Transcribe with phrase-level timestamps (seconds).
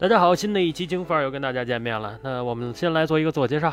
[0.00, 2.18] 大家好，新的一期京范儿又跟大家见面了。
[2.22, 3.70] 那我们先来做一个自我介绍，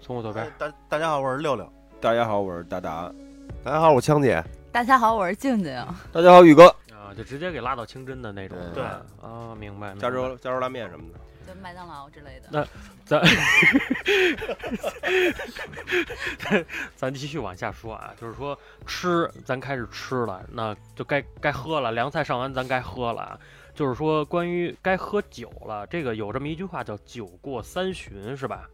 [0.00, 0.50] 从我左边哎。
[0.58, 1.72] 大大家好，我是六六。
[2.00, 3.08] 大家好，我是达达。
[3.62, 4.44] 大家好，我枪姐。
[4.72, 5.72] 大家好，我是静静。
[6.10, 6.66] 大家好，宇哥。
[6.90, 8.58] 啊，就直接给拉到清真的那种。
[8.74, 9.94] 对啊，啊明白。
[9.94, 11.20] 加州加州拉面什么的。
[11.46, 12.48] 就麦当劳之类的。
[12.50, 12.66] 那
[13.04, 13.22] 咱
[16.96, 21.92] 咱继续往下说啊，就是说吃，咱开始吃了，那就该该喝了。
[21.92, 23.38] 凉菜上完，咱该喝了啊。
[23.78, 28.68] 就是说，关于该喝酒了，这个有这么一句话叫“酒过三巡”，是吧？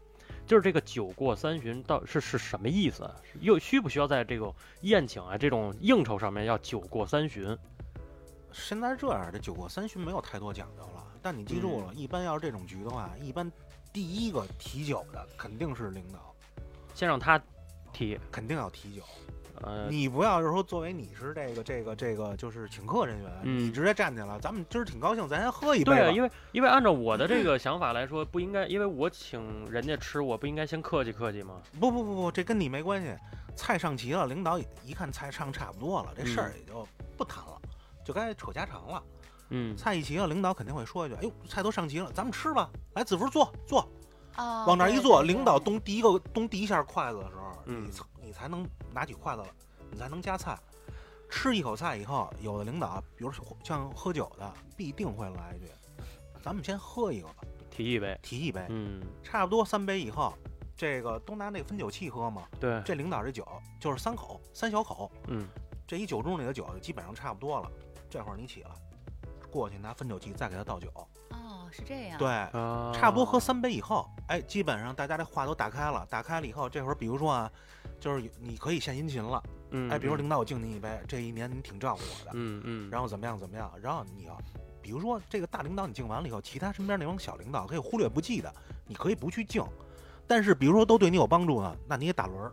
[0.47, 3.07] 就是这个“酒过三巡”到是是什么意思？
[3.39, 7.55] 又需不需要在这个宴请啊这种应酬上面要酒过三巡？
[8.51, 11.05] 现在这样，这酒过三巡没有太多讲究了。
[11.21, 13.51] 但你记住了，一般要是这种局的话，一般
[13.93, 16.33] 第一个提酒的肯定是领导，
[16.95, 17.39] 先让他
[17.93, 19.03] 提，肯定要提酒。
[19.61, 31.61] 呃，你不要就是说，作为你是这个这个这个就是请客人员，嗯你直接站起来，咱们今儿挺高兴，咱先喝一杯对啊，因为因为按照我的这 个想法来说，不应该，因为我请人家吃，我不应该先客气客气吗？
[31.79, 33.15] 不不不不，这跟你没关系。
[33.55, 37.61] 菜上齐了，领导也一看菜上差不多了，这事儿也就不谈了，
[38.03, 39.01] 就该扯家常了。
[39.49, 42.69] 嗯，菜一齐了，领导肯定会说一句：“哎呦，菜都上齐了，咱们吃吧。
[42.95, 43.89] 来，子福坐坐。”
[44.35, 49.47] 啊往那儿一坐，领导动第一个动第一下筷子的时候，嗯你才你才能拿起筷子了，
[49.91, 50.57] 你才能夹菜。
[51.27, 53.31] 吃一口菜以后，有的领导，比如
[53.63, 55.71] 像喝酒的，必定会来一句
[56.41, 57.35] ：“咱们先喝一个吧，
[57.71, 58.63] 提一杯，提一杯。
[58.69, 60.33] 嗯，差不多三杯以后，
[60.77, 62.47] 这个都拿那个分酒器喝嘛。
[62.59, 63.45] 对，这领导这酒
[63.79, 65.47] 就是三口，三小口，嗯，
[65.87, 67.69] 这一酒盅里的酒基本上差不多了。
[68.07, 68.69] 这会儿你起来，
[69.49, 71.07] 过去拿分酒器再给他倒酒，哦，
[71.75, 72.17] 是这样。
[72.17, 76.05] 对，啊，差不多喝三杯以后，哎，基本上大家的话都打开了。
[76.09, 77.51] 打开了以后，这会儿比如说啊，
[77.99, 84.37] 就是你可以献殷勤了，嗯，哎，比如领导我敬您一杯，这一年您挺照顾我的，嗯嗯，然后怎么样怎么样，然后你要，
[84.81, 88.53] 比如说这个大领导你敬完了以后，其他身边那帮小领导可以忽略不计的，
[88.87, 89.61] 你可以不去敬，
[90.25, 92.51] 但是比如说都对你有帮助呢，那你也打轮儿，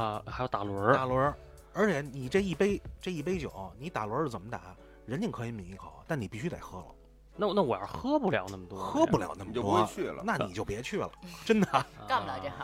[0.00, 1.36] 啊，还有打轮儿，打轮儿，
[1.74, 4.74] 而且你这一杯这一杯酒，你打轮儿是怎么打？
[5.06, 6.86] 人家可以抿一口，但你必须得喝了，
[7.36, 10.22] 那那我要是喝不了那么多，喝不了那么多就不多会，去了。
[10.24, 11.10] 那你就别去了，
[11.44, 11.66] 真的。
[11.72, 12.58] 啊，干不了这行。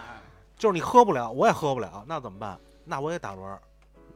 [0.57, 2.59] 就是你喝不了，我也喝不了，那怎么办？
[2.85, 3.61] 那我也打轮儿，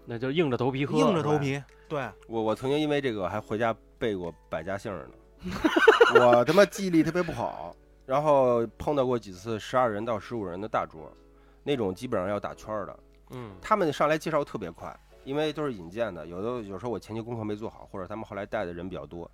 [0.04, 1.38] 那就硬着头皮喝，硬着头。
[1.38, 1.62] 皮。
[1.88, 5.15] 对，我我曾经因为这个还回家背过百家姓儿呢。
[6.15, 7.75] 我他妈记忆力特别不好，
[8.06, 11.12] 然后碰到过几次十二人到十五人的大桌，
[11.62, 12.98] 那种基本上要打圈儿的。
[13.31, 14.94] 嗯，他们上来介绍特别快，
[15.25, 19.31] 因为都是引荐的，有的有时候我前期功课没做好，或者他们后来带的人比较多，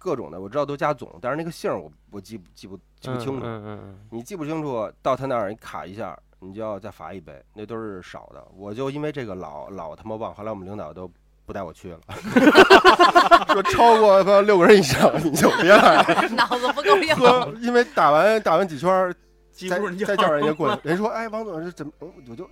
[0.00, 3.44] 各种的我知道都加总，但是那个姓儿我我记不记不记不清楚。
[3.44, 8.42] 嗯嗯嗯你记不清楚，到他那儿你卡一下，你就要再罚一杯，那都是少的。
[8.56, 11.06] 我就因为这个老老他妈忘，后来我们领导都
[11.44, 12.00] 不带我去了，
[13.52, 16.02] 说超过他妈六个人以上你就别来
[16.32, 17.16] 脑子不够用。
[17.16, 19.18] 喝，因为打完打完几圈儿，再
[19.52, 21.92] 记不住人家再叫人家过去，人说哎王总这怎么，
[22.28, 22.48] 我就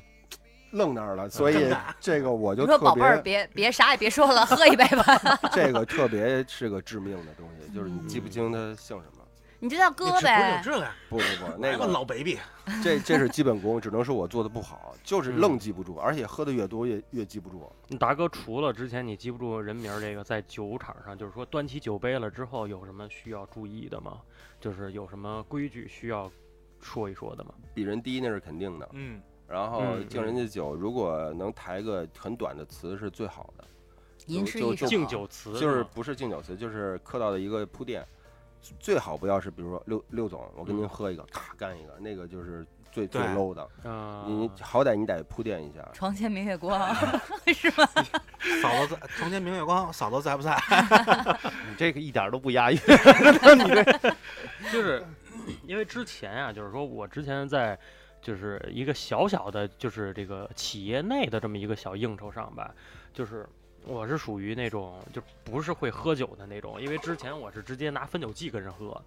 [0.73, 5.05] 愣那儿了，所以 这个我就说宝贝儿，别别别啥也别说了，喝一杯吧。
[5.53, 9.25] 这个特别是个致命的东西，就是你记不清他姓什么。
[9.61, 10.63] 你就叫哥呗。
[10.65, 12.39] 这个不不不，那个老 baby，
[12.81, 17.69] 这这是基本功，只能说我做的不好，就是嗯愣记不住，而且喝的越多越越记不住。
[17.91, 24.21] 嗯，达哥，除了之前你记不住人名儿这个，在酒场上，就是说端起酒杯了之后，有什么需要注意的吗？
[24.61, 26.31] 就是有什么规矩需要
[26.81, 27.51] 说一说的吗？
[27.75, 33.65] 比人低那是肯定的，嗯，然后嗯敬人家酒，如果能抬个很短的词是最好的，
[34.27, 34.87] 吟诗就就一首。
[34.87, 38.07] 敬酒词就是不是敬酒词，就是客套的一个铺垫，
[38.79, 45.81] 最好不要是比如说六六总，我跟您喝一个，咔干一个，那个就是最最 low 的，啊，你好歹你得铺垫一下。
[45.95, 46.95] 床前明月光，
[47.47, 47.89] 是吗？
[48.61, 50.55] 嫂子在床前明月光，嫂子在不在？
[51.71, 52.79] 你这个一点都不押韵。
[52.79, 53.83] 你这
[54.73, 55.03] 就是
[55.65, 57.79] 因为之前啊，就是说我之前在
[58.29, 62.75] 就是一个小小的，就是这个企业内的这么一个小应酬上吧，
[63.15, 63.49] 就是
[63.87, 69.03] 我是属于那种就不是会喝酒的那种，因为之前我是直接拿分酒器跟人喝，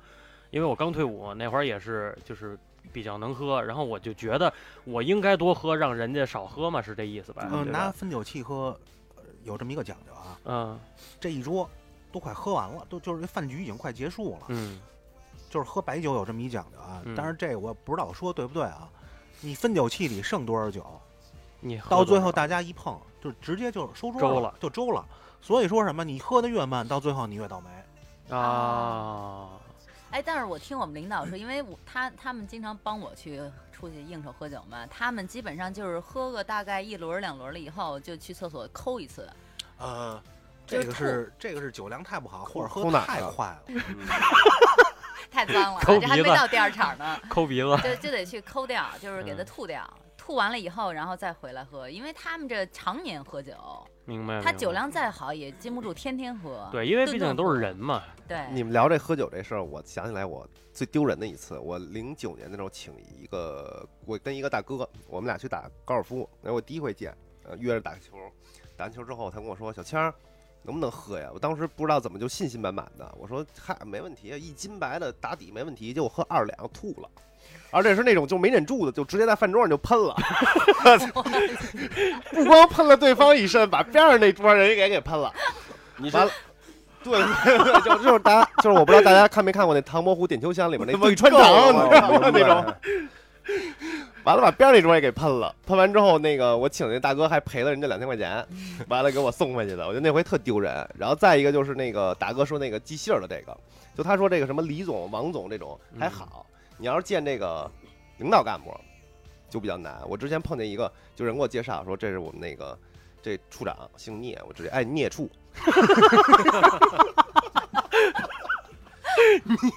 [0.49, 2.57] 因为我刚退伍那会儿也是就是
[2.91, 4.51] 比较能喝，然后我就觉得
[4.85, 7.47] 我应该多喝，让人家少喝嘛，是这意思吧？
[7.51, 8.75] 嗯，拿分酒器喝，
[9.17, 10.39] 呃有这么一个讲究啊。
[10.45, 10.79] 嗯
[11.19, 11.69] 这一桌
[12.11, 14.81] 都快喝完了，都就是这饭局已经快结束了，嗯
[15.47, 17.13] 就是喝白酒有这么一讲究啊嗯。
[17.15, 18.89] 但是这个我不知道我说对不对啊？
[19.41, 20.85] 你分酒器里剩多少酒，
[21.59, 25.03] 你喝到最后大家一碰，就直接就收桌了就周了。
[25.41, 27.69] 所以说什么，你喝的越慢，到最后你越倒霉。
[28.35, 29.49] 啊，
[30.11, 33.41] 哎，但是我听我们领导说，因为我他他们经常帮我去
[33.71, 39.27] 出去应酬喝酒嘛，他们基本上就是喝个大概一轮两轮了以后，就去厕所抠一次。
[39.79, 40.21] 呃，
[40.67, 43.63] 这个是这个是酒量太不好，或者喝太快了。
[45.31, 49.81] 太脏了啊，抠鼻子这还没到第二场呢， 抠鼻子，就就得去抠掉，就是给它嗯吐掉。
[50.17, 53.53] 吐完了以后，然后再回来喝，因为他们这常年喝酒，
[54.05, 54.39] 明白？
[54.39, 56.69] 他酒量再好也禁不住天天喝。
[56.71, 58.03] 对，因为毕竟都是人嘛。
[58.27, 67.11] 对，你们聊这喝酒这事儿，我想起来我最丢人的一次，我零九年的时候请一个，我跟一个大哥，我们俩去打高尔夫，那是我第一回见，
[67.43, 68.15] 呃，约着打球，
[68.77, 70.13] 打完球之后，他跟我说：“小谦儿，
[70.63, 77.09] 能不能喝呀？”我当时不知道怎么就信心满满的，我说：“嗨，没问题，一斤白的打底没问题。”结果喝二两吐了。
[77.73, 80.13] 而且是那种就没忍住的，就直接在饭桌上就喷了，
[82.31, 85.33] 不光喷了对方一身，把边上那桌人也给给喷了。
[85.95, 86.29] 你了，
[87.01, 87.19] 对
[87.81, 92.29] 就就是大家，就是我不知道大家看没看过那《唐伯虎点秋香》里面那对穿肠，你知道吗？
[92.33, 92.75] 那种，
[94.23, 95.55] 完了把边上那桌也给喷了。
[95.65, 98.45] 喷完之后，那个我请那大哥还赔了人家两千块钱，
[98.87, 99.87] 完了给我送回去的。
[99.87, 100.87] 我觉得那回特丢人。
[100.97, 103.57] 然后再一个就是那个大哥说那个寄信儿的这个，
[103.95, 106.45] 就他说这个什么李总、王总这种还好，
[106.77, 107.69] 你要是见这个
[108.17, 108.71] 领导干部
[109.49, 109.99] 就比较难。
[110.07, 112.77] 我之前碰见一个，就人给我介绍说这是我们那个
[113.21, 115.29] 这处长姓聂，我直接哎聂处。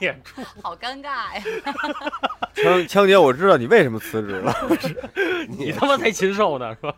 [0.01, 1.43] 孽畜，好尴尬呀！
[2.55, 4.55] 枪枪姐，我知道你为什么辞职了。
[5.49, 6.95] 你他妈才禽兽呢，是吧？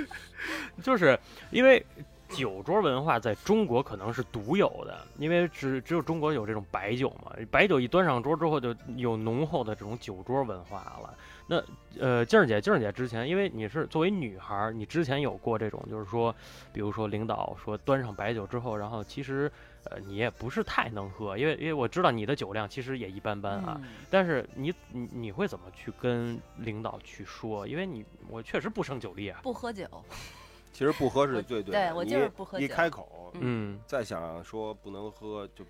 [0.82, 1.18] 就是
[1.50, 1.84] 因为
[2.28, 11.14] 酒桌文化在中国可能是独有的，因为只只有中国有这种白酒嘛，白酒一端上桌之后就有浓厚的这种酒桌文化了。
[11.48, 11.62] 那
[12.00, 16.34] 呃，静儿姐，静儿姐之前，因为你是作为女孩儿，你之前有过这种，就是说，
[16.72, 19.50] 比如说领导说端上白酒之后，然后其实
[19.90, 23.78] 呃你也不是太能喝，因为因为我知道你的酒量其实也一般般啊。
[23.82, 27.66] 嗯但是你你你会怎么去跟领导去说？
[27.66, 29.40] 因为你我确实不胜酒力啊。
[29.42, 29.86] 不喝酒，
[30.72, 31.90] 其实不喝是最 对的。
[31.90, 35.64] 对我就是不喝酒开口，嗯再想说不能喝，就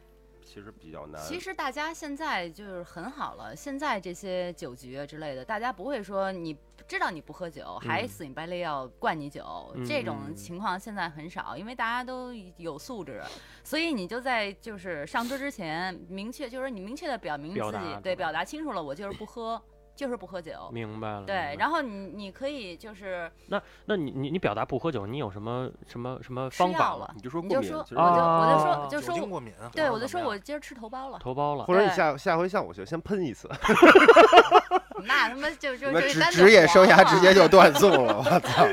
[0.45, 1.21] 其实比较难。
[1.23, 6.57] 其实大家现在就是很好了，现在这些酒局啊之类的，大家不会说你
[6.89, 13.23] 知道你不喝酒，还嗯死乞白赖要灌你酒，嗯这种嗯情况现在很少，因为大家都有素质，
[13.65, 19.61] 所以你就在就是上桌之前明确，就是你明确的表明表自己达对对表达清楚了，我就是不喝，
[19.97, 20.69] 就是不喝酒。
[20.73, 21.25] 明白了。
[21.25, 33.49] 对，然后你你可以就是那那你你你表达不喝酒，你有什么什么什么方法你就说过敏我就我就啊说，就说过敏啊，对我就说我今儿吃头孢了，头孢了，或者你下下回像我就先喷一次，
[35.05, 38.67] 那他妈就就就单职职业生涯直接就就断送了，我操！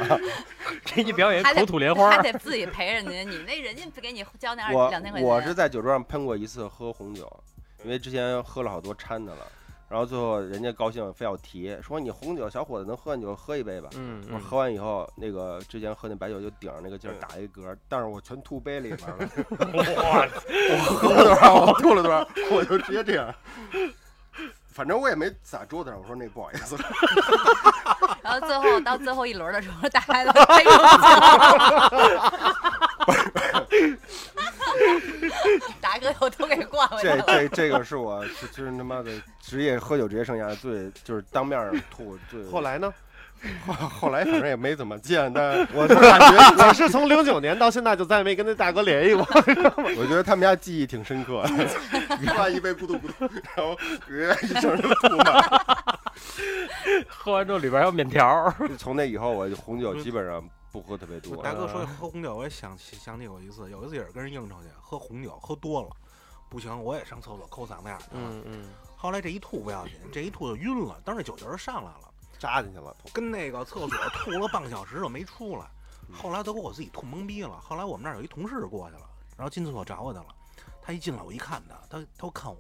[0.85, 2.21] 给你表演口吐莲花还。
[2.21, 7.29] 得自己陪人家，你那人家不给你交那二我两千块钱，我是在酒桌上喷过一次喝红酒，
[7.83, 9.45] 因为之前喝了好多掺的了，
[9.89, 13.89] 然后最后人家高兴非要提，说你红酒小伙子能喝你就喝一杯吧。
[13.95, 19.17] 嗯，嗯我喝完以后，那个之前喝那白酒就顶着那个劲儿打一嗝，但是我全吐杯里边了。
[19.59, 23.33] 我喝了多少，我吐了多少，我就直接这样。
[24.73, 26.75] 反正我也没撒桌子上，我说那不好意思。
[28.23, 30.71] 然后最后到最后一轮的时候，大家都哎呦，
[35.79, 37.23] 达哥又都给灌回来这了。
[37.27, 42.43] 这这个是我这这是他妈的职业喝酒职业生涯最就是当面吐最。
[42.49, 42.91] 后来呢？
[43.67, 46.27] 后后来反正也没怎么见，但 我就感觉
[46.65, 49.25] 我是从零九年到现在就再也没跟那大哥联系过。
[49.97, 52.17] 我觉得他们家记忆挺深刻的。
[52.19, 53.77] 你灌一杯咕嘟咕嘟，然后
[54.07, 55.49] 人家一声就吐满。
[57.07, 58.53] 喝完之后里边还有面条。
[58.77, 61.41] 从那以后，我红酒基本上不喝特别多。
[61.43, 65.89] 大哥说起喝红酒，我也想起想起过一次，有一次也是跟人应酬去，喝红酒喝多了，
[66.49, 68.21] 不行，我也上厕所抠嗓子眼去了。
[68.23, 72.09] 嗯嗯，后来这一吐不要紧，这一吐就晕了，当时这酒劲儿上来了，
[72.43, 75.61] 扎进去了，跟那个厕所吐了半个小时都没出来。
[76.09, 77.57] 嗯后来都给我自己吐懵逼了。
[77.61, 80.25] 后来我们那儿有一同事过去了，然后进厕所找我去了。
[80.81, 82.57] 他一进来，我一看他，他他看我，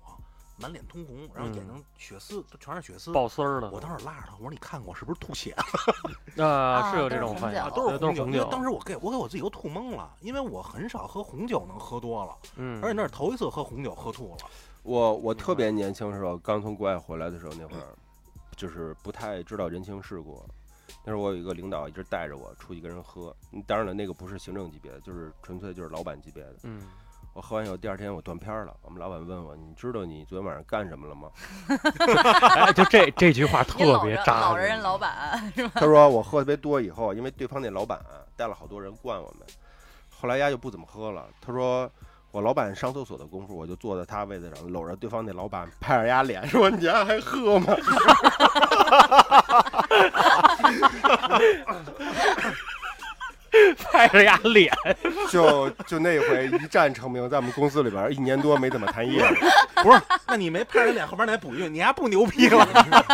[0.57, 3.11] 满脸通红，然后眼睛血丝，都全是血丝。
[3.11, 3.69] 爆丝儿了。
[3.71, 5.63] 我当时拉着他，我说你看我是不是吐血了
[6.47, 7.99] 啊，是有啊这种反应都是红酒啊？
[7.99, 8.07] 都是红酒。
[8.07, 8.39] 对都是红酒。
[8.39, 14.49] 因为当时我给我给我自己都吐懵了，因为我很少喝红酒能喝多了，嗯，而且那是头一次喝红酒喝吐了。
[14.83, 17.93] 我我特别年轻的时候，刚从国外回来的时候，那会儿
[18.55, 20.43] 就是不太知道人情世故。
[21.05, 26.55] 那时候我有一个领导一直带着我出去跟人喝，嗯当然了，那个不是行政级别的，就是纯粹就是老板级别的。
[26.63, 26.81] 嗯，
[27.33, 28.75] 我喝完以后，第二天我断片儿了。
[28.81, 31.29] 我们老板问我：“你知道你昨天晚上干什么了吗
[32.55, 34.79] 哎，就这这句话特别扎老人人。
[34.81, 37.99] 老板？”他说：“我喝特别多以后，因为对方那老板
[38.35, 39.47] 带了好多人灌我们，
[40.09, 41.27] 后来丫就不怎么喝了。
[41.41, 41.89] 他说。”
[42.33, 47.77] 我老板上厕所的功夫，我就坐在他位子上，搂着对方那老板，拍着丫脸说：“你家还喝吗？”
[53.77, 54.73] 拍着丫脸，
[55.29, 59.27] 就就那回一战成名，在我们公司里边一年多没怎么谈业务，
[59.83, 62.67] 不是，那你没拍着脸后边那补一句，你还不牛逼了？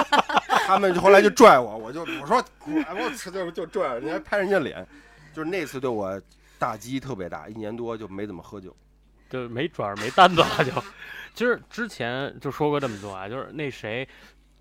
[0.65, 4.87] 他们后来就拽我，我就我说滚，我操，就就拽我，你还拍人家脸，
[5.33, 6.17] 就是那次对我
[6.57, 8.73] 打击特别大，一年多就没怎么喝酒。
[9.29, 10.71] 就没转儿没单子了就。
[11.35, 14.05] 其实之前就说过这么多啊，就是那谁，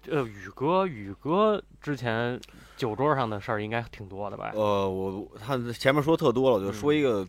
[0.09, 2.39] 呃，宇哥，宇哥之前
[2.77, 4.53] 酒桌上的事儿应该挺多的吧？
[4.55, 7.27] 呃，我他前面说特多了，我就说嗯一个，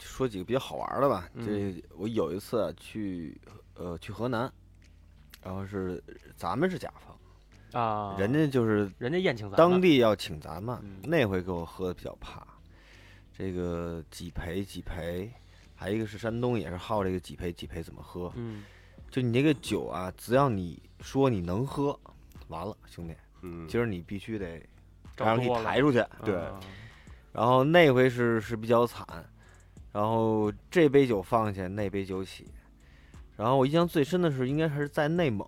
[0.00, 1.28] 说几个比较好玩的吧。
[1.34, 3.40] 嗯这我有一次啊去
[3.74, 4.50] 呃去河南，
[5.44, 6.02] 然后是
[6.34, 12.44] 咱们是甲方，啊，人家就是人家宴请咱当地要请咱们，嗯那回给我喝的比较怕。
[13.36, 15.32] 这个几陪几陪，
[15.78, 18.32] 还有一个是山东也是好这个几陪几陪怎么喝。
[18.34, 18.64] 嗯
[19.10, 21.98] 就你这个酒啊，只要你说你能喝，
[22.48, 24.60] 完了兄弟，嗯，今儿你必须得
[25.16, 26.04] 找让你多了抬出去。
[26.24, 26.60] 对啊
[27.32, 29.06] 然后那回是是比较惨，
[29.92, 32.48] 然后这杯酒放下，那杯酒起。
[33.36, 35.46] 然后我印象最深的是，应该还是在内蒙。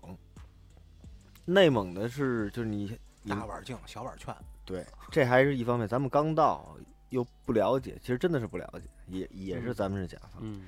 [1.43, 4.33] 内蒙的是就是你你大碗敬，小碗劝，
[4.65, 6.77] 对，这还是一方面，咱们刚到
[7.09, 10.41] 又不了解，其实真的是不了解，也也是嗯咱们是甲方。
[10.41, 10.63] 嗯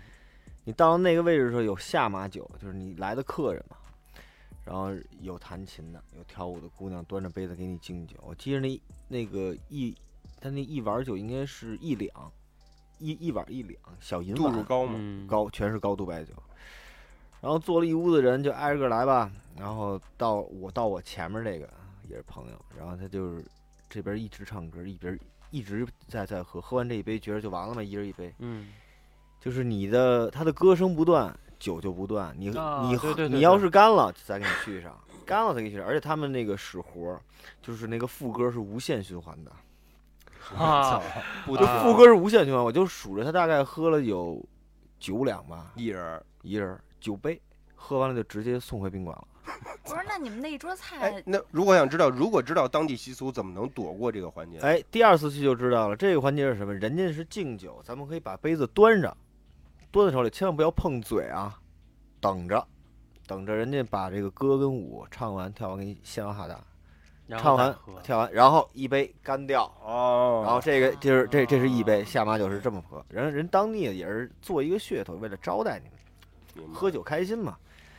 [0.65, 3.75] 你到了那个位置的时候，有下马酒，就是你来的客人嘛，
[4.63, 8.15] 然后有弹琴的，有跳舞的姑娘端着杯子给你敬酒。
[8.21, 9.93] 我记着那那个一，
[10.39, 12.31] 他那一碗酒应该是一两，
[12.97, 16.31] 一一碗一两小银度数碗，高嘛，嗯高全是高度白酒。
[17.41, 19.29] 然后坐了一屋子人，就挨着个来吧。
[19.57, 21.69] 然后到我到我前面这个
[22.07, 23.43] 也是朋友，然后他就是
[23.89, 25.19] 这边一直唱歌，一边
[25.53, 28.33] 一直在在喝，喝完这一杯觉得就完了嘛，一人一杯。
[28.39, 28.69] 嗯
[29.39, 32.33] 就是你的他的歌声不断，酒就不断。
[32.37, 34.91] 你、啊你对对对你要是干了，再给你续上；
[35.25, 35.85] 干了再给你续上。
[35.85, 37.21] 而且他们那个使活儿，
[37.61, 39.51] 就是那个副歌是无限循环的，
[40.57, 40.99] 啊，
[41.45, 42.63] 就不得副歌是无限循环。
[42.63, 44.43] 我就数着他大概喝了有
[44.97, 46.23] 九两吧，一人。
[46.41, 47.41] 一人儿九杯，
[47.85, 49.27] 喝完了就直接送回宾馆了。
[49.83, 54.57] 不是，那你们那一桌哎菜，那如果想知道，如果知道当地习俗，怎么能躲过这个环节？
[54.59, 56.73] 哎，第二次去就知道了，这个环节是什么？
[56.73, 59.15] 人家是敬酒，咱们可以把杯子端着，
[59.91, 61.59] 端在手里，千万不要碰嘴啊，
[62.21, 62.65] 等着，
[63.27, 66.57] 等着人家把这个歌跟舞唱完跳完，给你献完哈达。
[67.37, 75.81] 唱完跳完，然后一杯干掉，哦，然后这个就是这这是一杯下马酒是这么喝，人人当地也是做一个噱头，为了招待
[76.53, 77.57] 你们，喝酒开心嘛。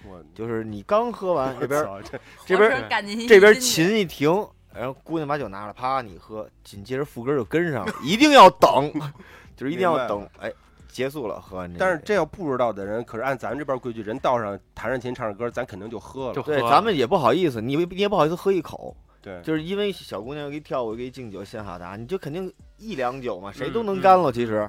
[0.09, 2.89] 我就是你刚喝完，这边这这边
[3.29, 4.31] 这边琴一停，
[4.75, 8.93] 然后姑娘把酒拿了，啪你喝，紧接着副歌就跟上了，一定要等，
[9.57, 10.53] 就是一定要等，哎，
[10.89, 11.79] 结束了，喝完这。
[11.79, 16.43] 但是这要不知道的人，可是按咱这边规矩，人道上弹着琴唱着歌，咱肯定就喝了。
[16.43, 24.31] 对，咱们也不好意思，你你也不好意思喝一口，对，就是因为小姑娘给你跳舞，给你敬酒献哈达，你就肯定一两酒嘛，谁都嗯能干了。
[24.33, 24.69] 其实，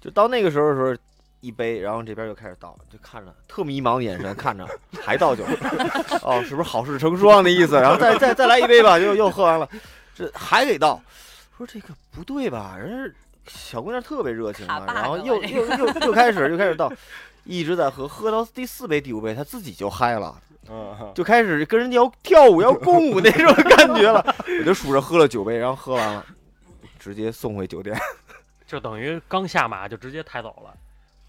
[0.00, 0.96] 就到那个时候的时候，
[1.42, 4.66] 一杯，然后这边就开始倒，就看着特迷茫的眼神看着，
[5.04, 5.44] 还倒酒，
[6.22, 7.74] 哦，是不是好事成双的意思？
[7.74, 9.68] 然后再再再来一杯吧，又又喝完了，
[10.14, 10.98] 这还给倒，
[11.58, 12.76] 说这个不对吧？
[12.78, 13.14] 人家
[13.46, 16.90] 小姑娘特别热情然后又又又又开始又开始倒，
[17.44, 20.40] 一直在喝，喝到第四杯第五杯，她自己就嗨了。
[21.12, 24.24] 就开始跟人家要跳舞要共舞那种感觉了。
[24.60, 26.24] 我就数着喝了九杯，然后喝完了，
[27.00, 27.94] 直接送回酒店。
[28.64, 30.72] 就等于刚下马就直接抬走了。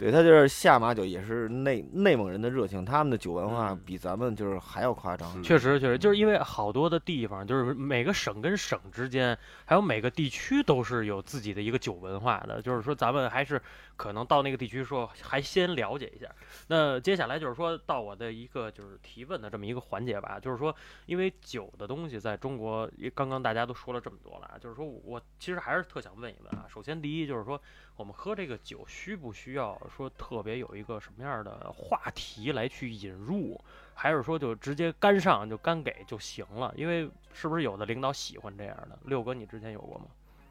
[0.04, 5.32] 对他就是下马酒，也是内内蒙人的热情，他们的酒文化嗯比咱们就是还要夸张。
[5.38, 12.62] 嗯确实，确实，就是因为好多的地方，就是每个省跟省之间，还有每个地区都是有自己的一个酒文化的。
[12.62, 13.62] 就是说，咱们还是
[13.96, 16.28] 可能到那个地区说，还先了解一下。
[16.68, 26.66] 那接下来就是说到我的一个就是提问的这么一个环节吧，就是说，因为酒的东西在中国，刚刚大家都说了这么多了啊，就是说我其实还是特想问一问啊。
[26.68, 27.62] 首先，第一就是说，
[27.96, 33.60] 我们喝这个酒需不需要说特别有一个什么样的话题来去引入？
[33.96, 36.74] 还是说就直接干上就干给就行了？
[36.76, 38.98] 因为是不是有的领导喜欢这样的？
[39.06, 40.06] 六哥，你之前有过吗？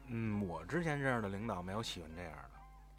[0.07, 2.52] 嗯，我之前认识的领导没有喜欢这样的。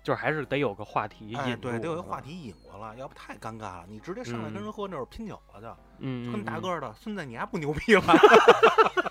[0.04, 2.20] 就是还是得有个话题引，哎，对，得有个话。
[2.20, 3.84] 题引过来，要不太尴尬了。
[3.88, 8.02] 你直接上来跟人喝，那会儿拼酒了就，嗯，跟大嗯，个儿的孙子，你还不牛逼了？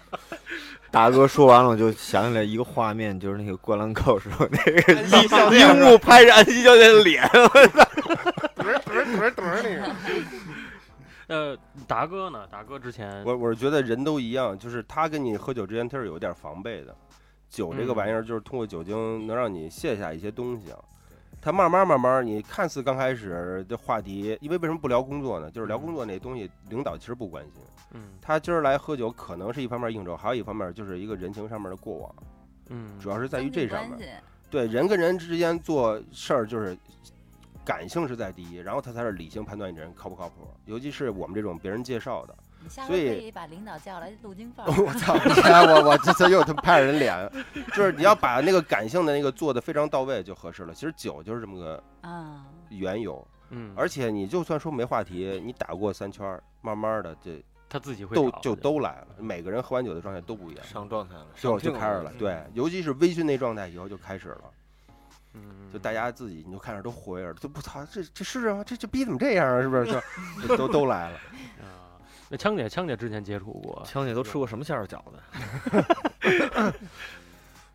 [0.92, 9.96] 大哥说完了，我就想起来一个画面，就是那个《灌篮高手》那个樱木拍着安西教练的脸，嘚儿嘚儿嘚儿嘚儿那个。
[11.28, 11.58] 呃，
[11.88, 12.46] 达哥呢？
[12.52, 16.96] 达哥之前我我是觉得人都一样，就是他跟你喝酒之前他是有点防备的。
[17.54, 20.80] 酒这个嗯玩意儿就是通过酒精能让你卸下一些东西啊。
[21.40, 25.52] 他慢慢慢慢，你看似刚开始的话题，因为为什么不聊工作呢？
[25.52, 27.62] 就是聊工作那东西，领导其实不关心。
[27.92, 32.16] 嗯他今儿来喝酒，可能是一方面应酬，还有一方面就是一个人情上面的过往，
[32.70, 34.20] 嗯，主要是在于这上面。
[34.50, 36.78] 对人跟人之间做事儿就是
[37.66, 40.48] 感性是在第一，然后他才是理性判断你这人靠不靠谱。
[40.66, 44.72] 尤其是我们这种别人介绍的，你下回所以可以把领导叫来录京范儿。
[44.82, 45.16] 我操！
[45.16, 47.30] 你看我我这次又他妈拍着人脸，
[47.76, 50.74] 就是你要把那个感性的那个做的非常到位就合适了。
[50.74, 59.08] 其实酒就是这么个啊，缘由，嗯，而且你就算说没话题，你打过三圈，慢慢的这他自己会都就都来了。
[59.18, 62.12] 每个人喝完酒的状态都不一样，上状态了，就就开始了。
[62.18, 64.42] 对，尤其是微醺那状态以后就开始了。
[65.36, 69.60] 嗯，就大家自己你就看着都活跃了，就不操，这这是啊，这这逼怎么这样啊？
[69.62, 69.86] 是不是？
[69.86, 70.00] 就
[70.48, 71.20] 就都都来了。
[72.34, 76.74] 啊，那枪姐枪姐之前接触过，枪姐都吃过什么馅儿的饺子？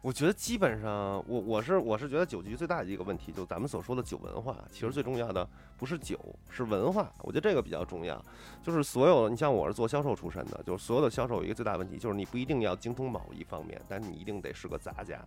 [0.02, 6.18] 我觉得基本上，我我是我是觉得酒局最大的一个问题，就咱们所说的酒文化，其实最重要的不是酒，
[6.50, 7.12] 是文化。
[7.20, 8.20] 我觉得这个比较重要。
[8.62, 15.20] 就是所有，你像我是做销售出身的，就是所有的销售有一个最大的问题，就是你不一定要精通某一方面，但你一定得是个杂家。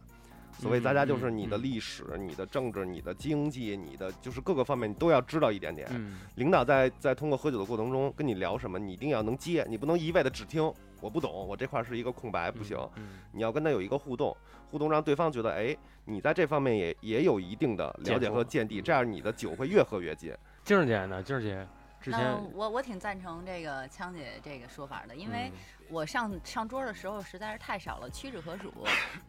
[0.61, 5.87] 所谓杂家，就是你的历史、你的政治、你的经济、你的就是各个方面你都要知道一点点。
[5.91, 10.71] 嗯，领导在在通过喝酒的过程中跟你聊什么，你一定要能接，你不能一味的只听。
[11.01, 12.77] 我不懂，我这块儿是一个空白，不行。
[12.97, 14.37] 嗯，你要跟他有一个互动，
[14.69, 15.75] 互动让对方觉得，哎，
[16.05, 20.31] 你在这方面也也有一定的了解和见地，这样你的酒会越喝越近。
[20.63, 21.23] 静儿姐呢？
[21.23, 21.67] 静儿姐
[22.01, 25.51] 之前嗯，我我挺赞成这个枪姐这个说法的，因为
[25.89, 28.73] 我上上桌的时候实在是太少了，屈指可数。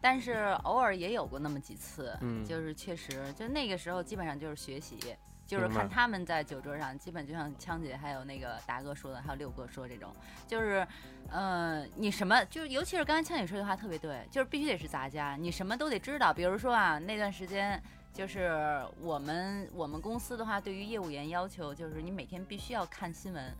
[0.01, 4.97] 但是偶尔也有过那么几次，嗯就是确实就那个时候基本上就是学习，
[5.45, 10.11] 就是看他们在酒桌上，基本就像枪姐还有那个达哥说的，还有六哥说这种，
[10.47, 10.85] 就是，
[11.29, 16.33] 呃，你什么就是尤其是刚才枪姐说的话特别对，就是必须得是杂家，你什么都得知道。
[16.33, 17.81] 比如说啊，那段时间。
[18.13, 23.51] 就是我们我们公司的话，对于业务员要求就是你每天必须要看新闻，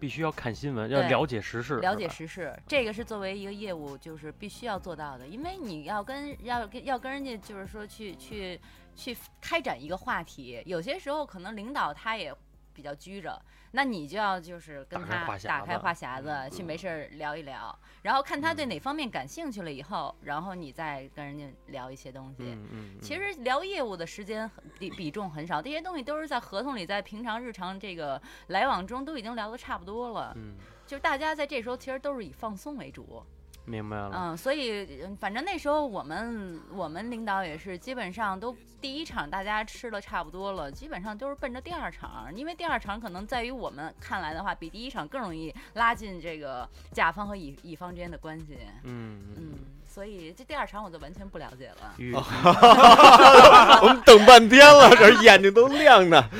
[0.00, 8.60] 必须要看新闻，要了解时事，了解时事，这个是作为一个业务就是必须要做到的，因为你要跟要跟要跟人家就是说去去
[8.96, 12.34] 去开展一个话题，有些时候可能领导他也
[12.74, 13.40] 比较拘着，
[13.76, 22.56] 那你就要就是跟他打开话匣子去没事儿聊一聊，然后看他对嗯哪方面感兴趣了以后，然后你再跟人家聊一些东西。
[23.02, 30.32] 其实聊业务的时间很比比重很少，这些东西都是在合同里，在平常日常这个来往中都已经聊得差不多了。
[30.36, 33.22] 嗯，就是大家在这时候其实都是以放松为主，
[33.66, 49.34] 明白了，嗯，所以嗯反正那时候我们我们领导也是基本上都第一场大家吃的差不多了，基本上都是奔着第二场，因为第二场可能在于我们看来的话，比第一场更容易拉近这个甲方和乙乙方之间的关系，嗯嗯。
[49.36, 49.58] 嗯，
[49.96, 51.94] 所以这第二场我就完全不了解了。
[51.96, 52.12] 与
[53.80, 56.22] 我们等半天了，这眼睛都亮呢。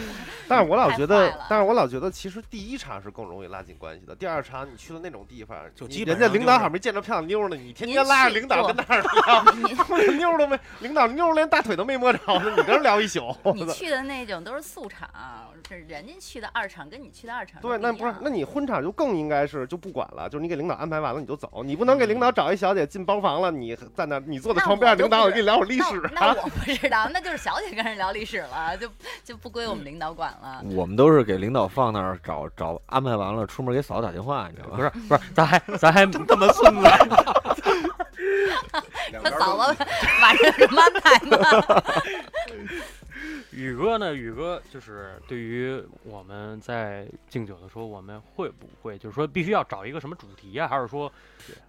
[0.49, 4.15] 但是我老觉得，但是我老觉得，其实第一场是更容易拉近关系的。
[4.15, 13.35] 第二场你去了那种地方，就你人家领导还没见着漂亮妞呢，你天天拉着领导跟那儿聊， 你妞都没，领导妞连大腿都没摸着呢，你跟人聊一宿。
[13.55, 15.11] 你去的那种都是素场，
[15.69, 26.11] 这人家去的二场跟你去的二场对，那不是那你婚场就更应该是就不管了，就是你给领导安排完了你就走，你不能给领导找一小姐进包房了，你在那你坐在那床边，领导我跟你聊会儿历史啊。
[26.13, 28.89] 那我不知道，那就是小姐跟人聊历史了，就
[29.25, 30.63] 就不归我们领导管了。
[30.75, 34.77] 我们都是给领导放那儿找找安排完了，出门给嫂子打电话，你知道吗？
[34.77, 36.83] 不是不是，咱还咱还他妈孙子！
[39.23, 39.85] 他嫂子
[40.21, 41.37] 晚上有什么安排吗？
[44.77, 50.69] 就是对于我们在敬酒的时候，我们会不会就是说必须要找一个什么主题啊？
[50.69, 51.11] 还是说，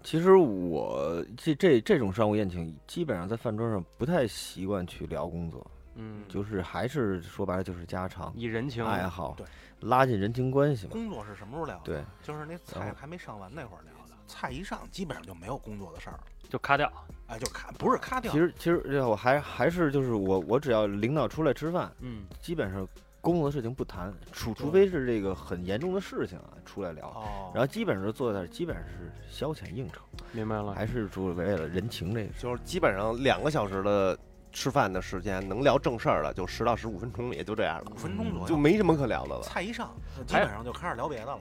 [0.04, 5.66] 其实我这这这种商务宴请，基本上在饭桌上不太习惯去聊工作，
[5.96, 9.48] 嗯，就是还是说白了就是家常以人情爱好对，
[9.80, 10.92] 拉近人情关系嘛。
[10.92, 11.84] 工作是什么时候聊的？
[11.86, 14.18] 对，就是那菜还没上完那会儿聊的。
[14.28, 16.92] 菜一上，基本上就没有工作的事儿，就咔掉，
[17.28, 22.88] 哎，就卡不是咔掉其，实其实这我还还是就是我我只要领导出来吃饭，嗯基本上
[23.20, 32.30] 工作的事情不谈，除除非是这个很严重的事情啊出来聊，哦，然后基本上坐在那儿基本上是消遣应酬，明白了，还是主为了人情这个。
[32.40, 34.18] 就是基本上两个小时的
[34.54, 39.42] 吃饭的时间，能聊正事儿了，就十到十五分钟，也就这样了五，分钟左右就没什么可聊的了。
[39.42, 39.94] 菜一上，
[40.26, 41.40] 基本上就开始聊别的了。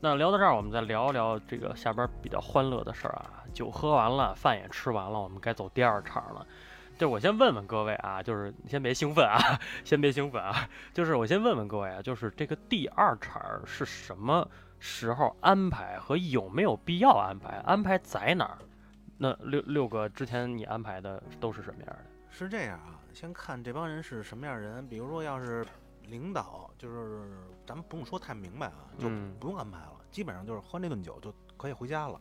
[0.00, 3.42] 那聊到这儿，我们再聊一聊这个下边比较欢乐的事儿啊。
[3.52, 6.46] 酒喝完了，饭也吃完了，我们该走第二场了。
[6.98, 9.38] 就我先问问各位啊，就是先别兴奋啊，
[9.84, 10.68] 先别兴奋啊。
[10.92, 14.46] 就是我先问问各位啊，就是这个第二场是什么
[14.78, 17.56] 时候安排和有没有必要安排？
[17.66, 18.58] 安排在哪儿？
[19.18, 21.98] 那六六个之前你安排的都是什么样的？
[22.30, 24.86] 是这样啊，先看这帮人是什么样人。
[24.86, 25.64] 比如说，要是
[26.08, 27.28] 领导，就是
[27.66, 32.20] 咱们不用说太明白啊，就嗯不用安排了，基本上就是喝那顿酒就可以回家了。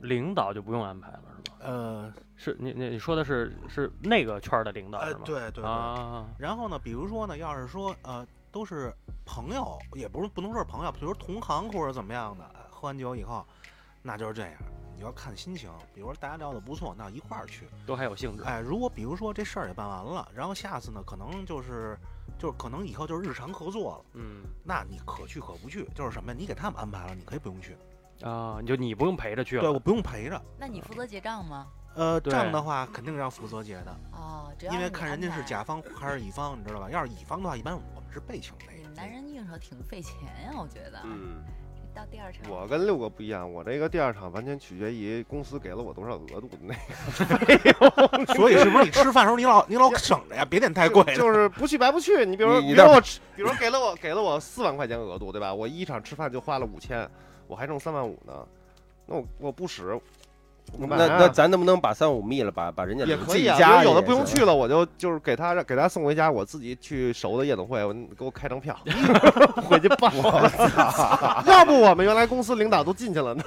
[0.00, 1.56] 领导就不用安排了是吧？
[1.60, 5.22] 呃是你你你说的是是那个圈儿的领导呃是吗？
[5.24, 5.64] 对对对。
[5.64, 13.46] 啊，然后呢，比如说呢，要是说呃都是朋友，也不是不能说是朋友，比如同行或者怎么样的，呃喝完酒以后，
[14.02, 14.52] 那就是这样。
[14.96, 17.66] 你要看心情，比如说大家聊得不错，那一块儿去。
[17.86, 18.44] 都还有兴致。
[18.44, 21.98] 哎，如果比如说这事儿也办完了，然后下次呢，可能就是
[22.38, 26.36] 就是可能以后就是日常合作了，嗯那你可去可不去，就是什么呀？
[26.38, 27.76] 你给他们安排了，你可以不用去，
[28.22, 29.78] 啊，你就你不用陪着去了对，我。
[29.78, 30.40] 不用陪着。
[30.58, 31.66] 那你负责结账吗？
[31.94, 36.90] 呃，账的话肯定是要负责结的，哦，因为看人家是甲方还是乙方，你知道吧？
[36.90, 38.64] 要是乙方的话，一般我们是被请的。
[38.76, 41.00] 你们男人应酬挺费钱呀，我觉得。
[41.04, 41.44] 嗯，
[41.94, 46.74] 到第二场，我跟六哥不一样，我这个第二场完全取决于公司给了我多少额度的那
[48.34, 50.44] 所以是不是你吃饭的时候你老你老 省着呀？
[50.44, 52.24] 别点太贵就，就是不去白不去。
[52.26, 55.54] 你比如说，你你倒比如说我吃，比如说给了我给了我四万块钱额度，对吧？
[55.54, 57.08] 我一场吃饭就花了五千，
[57.46, 58.46] 我还剩三万五呢，
[59.06, 59.98] 那我我不使，
[60.78, 68.76] 那那咱能不能把三五密了，把把人家自也可以啊，己家比如有的不用去了，我就就是给他给他送回家，我自己去熟的夜总会，我给我开张票，
[69.62, 70.12] 回去办。
[71.46, 73.44] 要不我们原来公司领导都进去了呢，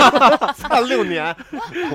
[0.68, 1.34] 干六年。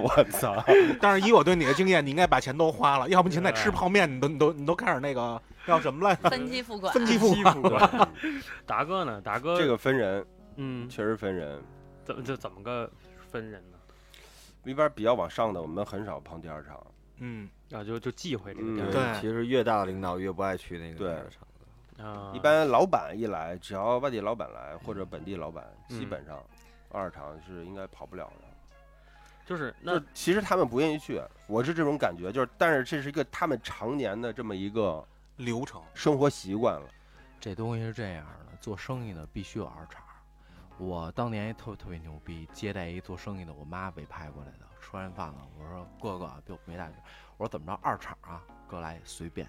[0.01, 0.63] 我操！
[1.01, 6.29] 但是以我对你的经验，你应该把钱都花了，要不你现在吃泡面，你都你都你都开始那个叫什么来着？
[6.29, 8.09] 分期付款，分期付款。
[8.65, 9.19] 达哥呢？
[9.21, 10.25] 达哥这个分人，
[10.57, 11.57] 嗯，确实分人。
[12.05, 12.89] 怎么就怎么个
[13.31, 13.76] 分人呢？
[14.69, 16.85] 一般比较往上的，我们很少碰第二场。
[17.19, 21.47] 嗯，啊，就就忌讳这个嗯地儿对其实越大的领导越不爱去那个二场
[21.97, 22.05] 的。
[22.05, 22.31] 啊。
[22.35, 26.43] 一般老板一来，只要外地老板来或者本地老板，嗯基本上
[26.91, 28.45] 二场是应该跑不了的。
[29.45, 35.03] 就是那就其实他们不愿意去，我是这种感觉，就是但是这是一个他们常年的这么一个
[35.37, 35.81] 流程。
[35.93, 36.87] 生活习惯了。
[37.39, 40.06] 这东西是这样的，做生意的必须有二茬儿。
[40.77, 44.67] 我当年也特别特别牛逼，接待一做生意的，我妈委派过来的。
[44.79, 46.89] 吃完饭了，我说哥哥，就没带。
[47.35, 48.41] 我说怎么着二场啊？
[48.67, 49.47] 哥来随便。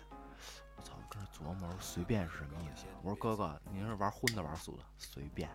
[0.77, 2.87] 我操，跟这琢磨，我说随便是什么意思？
[3.03, 4.83] 我说哥哥，您是玩荤的玩素的？
[4.97, 5.49] 随便。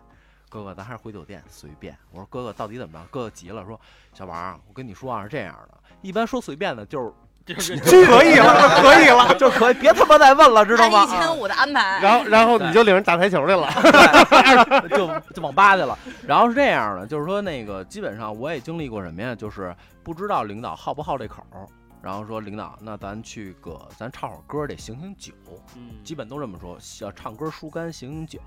[0.48, 1.94] 哥哥，咱还是回酒店随便。
[2.10, 3.06] 我说哥哥到底怎么着？
[3.08, 3.78] 哥哥急了，说
[4.12, 7.12] 小王，我跟你说啊是这样的，一般说随便的就是
[7.46, 7.76] 就是
[8.06, 9.34] 可以了， 可以了。
[9.34, 11.00] 就可以，别他妈再问了，知道吗？
[11.00, 13.68] 按一千五的安排，然后，然后你就领人打台球去了。
[14.90, 15.98] 就就网吧去了。
[16.26, 19.34] 然后是这样的，就是说那个基本上我也经历过什么呀？
[19.34, 21.66] 就是不知道领导好不好这口儿，
[22.00, 25.32] 然后说领导，那咱去个咱唱会儿歌得醒醒酒，
[25.76, 28.40] 嗯，基本都这么说，要唱歌疏肝醒醒酒。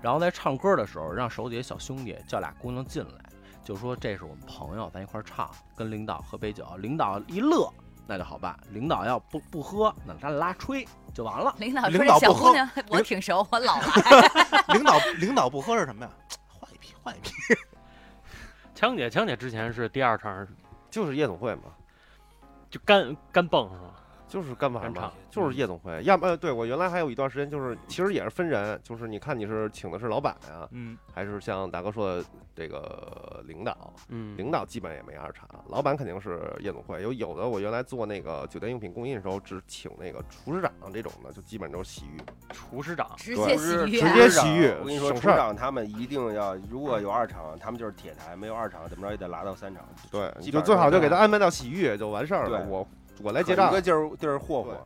[0.00, 3.22] 然后在唱歌的时候，让手底下小兄弟叫俩姑娘进来，
[3.62, 6.66] 就说这是我们朋友，咱一块儿唱，跟领导喝杯酒。
[6.78, 7.70] 领导一乐，
[8.10, 11.54] 那就好办；领导要不不喝，那咱拉吹就完了。
[11.58, 13.84] 领导说领这导不喝小姑娘我挺熟，我老来。
[14.74, 16.10] 领导领导不喝是什么呀？
[16.58, 17.32] 换一批，换一批。
[18.74, 20.44] 强姐，强姐之前是第二场
[20.90, 21.70] 就是夜总会嘛，
[22.68, 23.94] 就干干蹦是吗？
[24.30, 26.00] 就是干嘛嘛，就是夜总会。
[26.04, 37.02] 要么呃，对我原来还有一段时间，就是其实也是分人，就是你看你是请的是老板呀，嗯，还是像大哥说的这个领导，嗯，领导基本也没二场，老板肯定是夜总会。
[37.02, 42.20] 有有的我原来做那个酒店用品供应的时候，只请那个厨师长这种的，就基本都是洗浴。
[42.52, 49.84] 厨师长直对接洗浴，直接洗浴我跟你说，厨师长他们一定要，如果有二场，他们就是铁台；没有二场，怎么着也得拉到三场。
[50.08, 52.64] 对，你就最好就给他安排到洗浴就完事儿了。
[52.68, 52.86] 我
[53.22, 53.80] 我来结账一个。
[53.80, 54.84] 地儿地儿霍霍。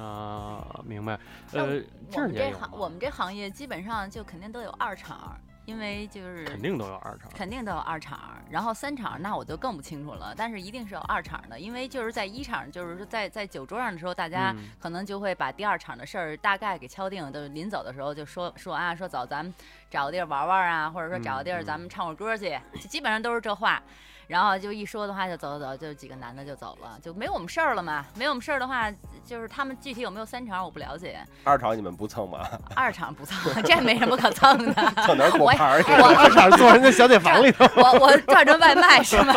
[0.00, 1.18] 啊，明白。
[1.50, 7.28] 那呃，我这们这行我们这行业基本上就肯定都有二场，因为就是肯定都有二场。
[7.34, 19.52] 肯定都有二场，然后三场那我就更不清楚了，但是一定是有二场的，因为就是在一场，就是说在在酒桌上的时候，大家嗯可能就会把第二场的事儿大概给敲定，就是临走的时候就说说啊，说走，咱们
[19.90, 23.82] 找个地儿玩玩啊，或者说找个地儿咱们唱会儿歌去，就基本上都是这话。
[24.30, 28.06] 然后就一说的话就走走走，就几个男的就走了，就没我们事儿了嘛。
[28.14, 28.88] 没我们事儿的话，
[29.26, 32.46] 就是他们具体有没有三场我不了解，二场你们不蹭吗？
[32.76, 34.72] 二场不蹭，这没什么可蹭的。
[35.04, 35.82] 蹭点果我盘儿。
[36.00, 39.34] 我二场坐人家小姐房里头，我我转成外卖是吗？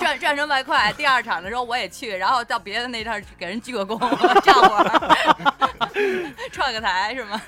[0.00, 0.92] 转转成外快。
[0.94, 3.96] 第二场的时候我也去，然后到别的那儿给人鞠个躬，
[4.40, 5.54] 站会儿，
[6.52, 7.40] 串个台是吗？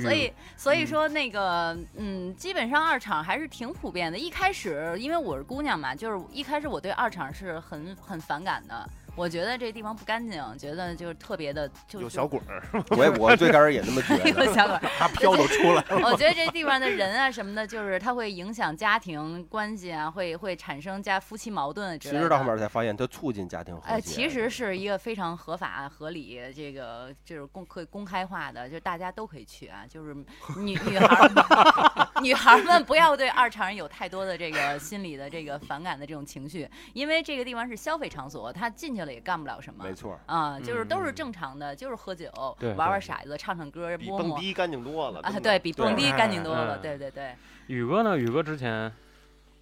[0.00, 4.18] 所以所以说那个嗯，基本上二厂还是挺普遍的。
[4.18, 8.88] 一开始因为我是姑娘嘛，就是一开始我对二厂是很很反感的。
[9.20, 12.62] 我觉得这地方不干净，觉得就是特别的，就有小鬼儿，
[12.96, 14.80] 我也我最开始也那么觉得有得，小鬼儿。
[14.98, 16.10] 他飘都出来了。
[16.10, 22.18] 我觉得这地方的人啊什么的，就是他会影响家庭关系啊，会会产生家夫妻矛盾之类的。
[22.18, 23.92] 其实到后面才发现，它促进家庭和谐。
[23.92, 29.84] 呃，其实是一个非常合法、合理，这个就是公可以公开化的，就是大家都可以去啊。
[29.86, 30.14] 就是
[30.56, 31.30] 女女孩
[32.22, 39.94] 女孩儿们不要对二厂人有太多的这个心理的这个反感的这种情绪，因为这个地方是消费场所，他进去了也干不了什么没。
[39.94, 42.30] 错，啊，就是都是嗯正常的，就是喝酒、
[42.76, 45.20] 玩玩骰子、唱唱歌、比摸摸蹦迪干净多了。
[45.20, 46.76] 啊，对比蹦迪干净多了。
[46.76, 47.34] 嗯对对对，
[47.66, 48.16] 宇哥呢？
[48.16, 48.90] 宇哥之前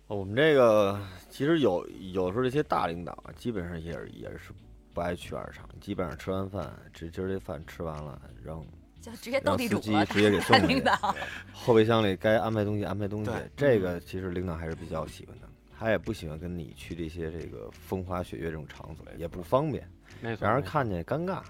[0.07, 4.53] 我们这个其实有有时候这些大领导啊，基本上也是也是
[4.95, 8.65] 不爱去二厂，基本上吃完饭，这今儿这饭吃完了，扔
[9.01, 10.69] 就直接斗地主了，机直接给大送。
[10.69, 11.15] 领导。
[11.53, 15.48] 后备箱里该安排东西安排东西对，这个其实领导还是比较喜欢的。
[15.79, 19.89] 他也不喜欢跟你去这些这个风花雪月这种场所，也不方便，
[20.21, 21.41] 让人看见尴尬。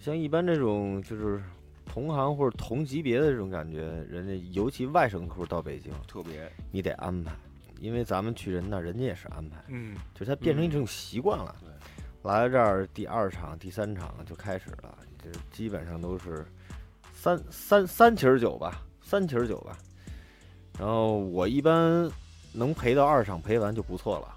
[0.00, 1.42] 像一般这种就是
[1.84, 7.32] 同行或者同级别的这种感觉，人家尤其外省客户到北京，特别你得安排，
[7.78, 11.54] 因为咱们去人那儿，人家也是安排，嗯，就是它变成一种习惯了。
[11.60, 11.68] 对
[12.22, 16.46] 来了这儿第二场、第三场就开始了，这基本上都是
[17.12, 19.76] 三三三起儿酒吧，三起儿酒吧。
[20.78, 22.10] 然后我一般
[22.52, 24.28] 能陪到二场陪完就不错了。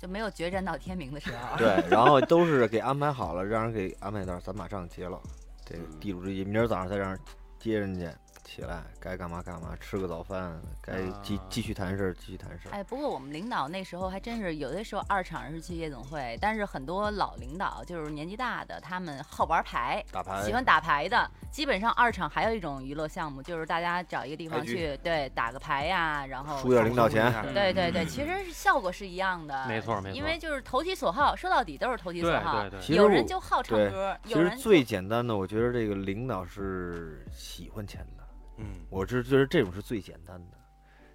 [0.00, 1.56] 就没有决战到天明的时候。
[1.58, 5.20] 对， 然后都是给安排好了，让人给安排到，咱马上结了。
[5.64, 7.20] 这个嗯地主之谊，明儿早上再让人
[7.58, 8.06] 接人家
[8.48, 12.72] 起来，该干嘛干嘛，吃个早饭，该继啊继续谈事儿，继续谈事儿。
[12.72, 21.30] 哎，不过我们领导那时候还真是有的时候二厂是去夜总会，但是很多老领导就是年纪大的，他们好玩牌，打牌喜欢打牌的。
[21.50, 32.62] 基本上二厂还有一种娱乐项目，就是大家找一个地方去，对，打个牌呀，然后输点领导钱，对对对，其实效果是一样的，没错没错因为就是投其所好，说到底都是投其所好。
[32.62, 38.24] 对对，其实有人我就好唱对歌，其实有人最简单的，我觉得这个领导是喜欢钱的，
[38.58, 40.58] 嗯，我是觉得这种是最简单的。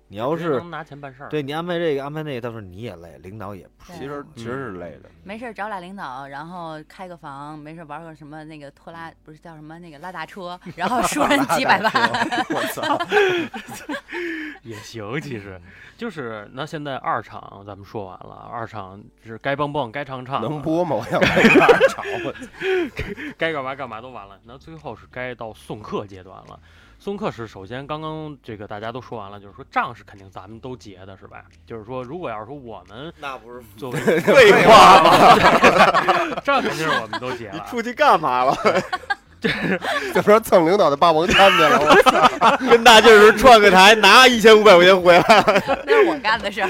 [0.10, 5.10] 你要是能拿钱办事儿，对你安排这个安排那个，到时候你也累，领导也不对其实其实是累的。
[5.24, 11.92] 没事儿找俩领导，然后开个房，没事玩个什么那个拖拉，不是叫什么那个拉大车，然后 输人几百万。
[12.50, 13.00] 我操！
[14.62, 15.60] 也行，其实
[15.98, 20.96] 就是那现在二场咱们说完了，二场是该蹦蹦该唱唱，能播吗？
[20.98, 22.06] 我要陪着二场，
[23.36, 26.60] 该干嘛干嘛都完了，那最后是该到送客阶段了。
[27.04, 31.44] 送客是首先刚刚这个大家都说完了，就是说账是肯定咱们都结的是吧？
[31.68, 36.40] 就是说如果要是说我们那不是作为废话吗？
[36.46, 38.56] 账肯定是我们都结了，出去干嘛了？
[39.42, 41.78] 这不是蹭领导的霸王餐去了？
[41.78, 42.56] 我操！
[42.66, 45.24] 跟大劲儿时候串个台，拿一千五百块钱回来。
[45.86, 46.70] 那是我干的事儿。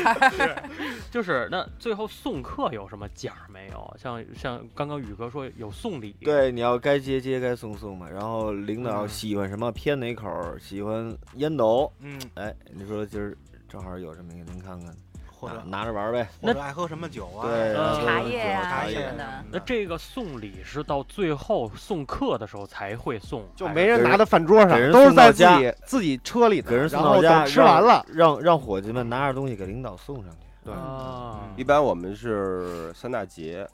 [1.13, 3.95] 就是那最后送客有什么奖没有？
[4.01, 8.09] 像像刚刚宇哥说有送礼，对，你要该接接，该送送嘛。
[8.09, 13.37] 然后领导嗯喜欢什么偏哪口儿，喜欢烟斗，嗯，哎，你说今儿
[13.69, 14.91] 正好有什么，您看看，
[15.29, 16.27] 或者拿拿着玩呗。
[16.41, 17.45] 或者爱喝什么酒啊？
[17.47, 30.37] 对啊茶叶啊茶叶什么的那这个送礼是到最后送客的时候才会送，就没人拿到饭桌上，都是送到家在自己自己车里给人的，然后送到家，吃完了，让让伙计们拿着东西给领导送上去。
[30.63, 33.67] 对啊，一般我们是三大节，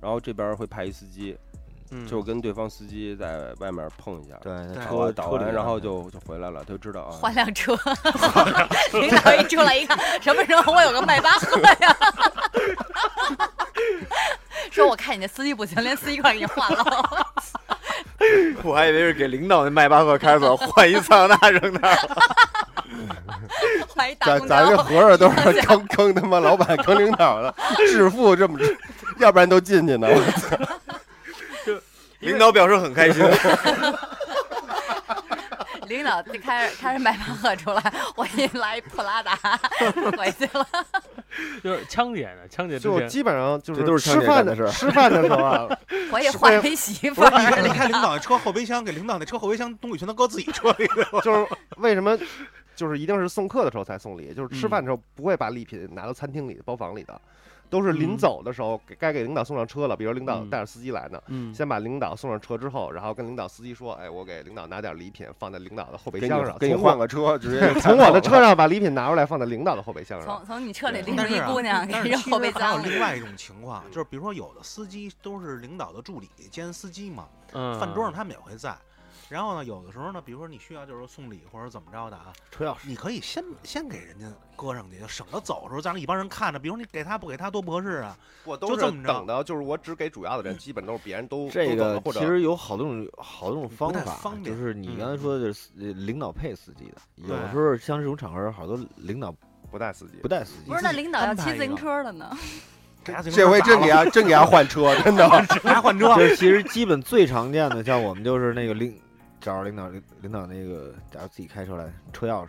[0.00, 1.36] 然后这边会派一司机，
[1.90, 4.52] 嗯就跟对方司机在外面碰一下，对，
[4.84, 7.10] 车完导完，然后就就回来了，他就知道啊。
[7.12, 7.76] 换辆车，
[8.94, 11.96] 领导一出来一看，什么时候我有个迈巴赫呀？
[14.70, 16.84] 说我看你那司机不行，连司机块给你换了。
[18.62, 21.96] 我还以为是给领导那迈巴赫开走，换一桑塔纳扔那儿。
[21.96, 22.65] 换
[23.94, 24.82] 咱咱这交。
[24.82, 27.54] 合着都是 坑坑他妈老板坑领导的，
[27.88, 28.58] 致富这么，
[29.18, 30.08] 要不然都进去呢。
[30.10, 30.56] 我操！
[32.20, 33.24] 领导表示很开心。
[35.86, 37.80] 领导就开始开着迈巴赫出来，
[38.16, 39.38] 我给你来普拉达
[40.16, 40.66] 回去了。
[41.62, 45.68] 就是枪姐呢，枪姐就基本上就是都是吃饭的事儿吃饭的时候啊，
[46.10, 47.68] 我也换一媳妇不是，你看，你。
[47.68, 51.20] 看领导那车后备箱，给领导那车后备箱东西全都搁自己车里了。
[51.22, 51.46] 就是
[51.76, 52.18] 为什么
[52.76, 57.20] 就是一定是送客的时候才送礼，就是吃嗯饭的时候不会把礼品拿到餐厅里包房里的，
[57.70, 61.20] 都是临嗯走的时候给该给领导送上车了，比如领导嗯带着司机来呢。
[61.28, 66.56] 嗯先把领导送上车之后，然后跟领导司机说：“哎，我给领导拿点礼品，放在领导的后备给箱上。
[66.58, 70.36] 给你从我换个车，直接 从我的车上把礼品拿出来，放在领导的后备箱上。
[70.36, 72.90] 从从你车里拎但是啊出一姑娘，给但是扔后备其实还有箱里。
[72.90, 78.76] 另外一种情况，就是比如说有的司机都是领导的助理兼司机嘛，嗯饭桌上他们也会在。
[79.28, 86.58] 然后呢，有的时候呢，比如说你需要就是说送礼或者怎么着的啊，车钥匙，你可以先先给人家搁上去，就省得走的时候让一帮人看着。
[86.58, 88.16] 比如你给他不给他多不合适啊。
[88.44, 99.34] 我都是这么着等的，就是我只给主要的人，基本都是别人都这个都或者其实有好多种好多种方法，方便就是你嗯刚才说的就是呃领导配司机的，有的时候像这种场合，好多领导
[99.70, 100.28] 不带司机不。
[100.28, 102.30] 带司机不是，那领导要骑自行车的呢？
[103.32, 105.28] 这回真给他真给他换车，真的。
[105.62, 106.12] 给他换车。
[106.16, 109.00] 就是其实基本最常见的，像我们就是那个领
[109.46, 112.48] 找着领导领领导那个，假如自己开车来，车钥匙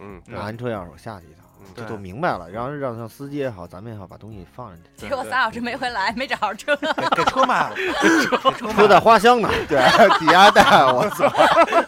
[0.00, 4.82] 嗯，拿完车钥匙我下去一趟，嗯这对都明白了，然后让让司机也好，咱们也好，把东西放上去。
[4.98, 6.76] 结果仨小时没回来，没找着车。
[6.76, 9.00] 给给车卖了，给车卖车在了。
[9.00, 9.78] 花乡呢，对，
[10.18, 11.26] 抵押贷，我操！